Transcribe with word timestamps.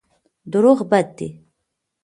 دروغ 0.53 0.79
بد 0.91 1.07
دی. 1.17 1.29